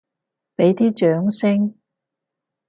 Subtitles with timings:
[0.55, 1.75] 畀啲掌聲！